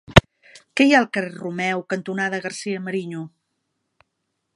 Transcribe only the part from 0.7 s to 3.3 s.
Què hi ha al carrer Romeu cantonada García-Mariño?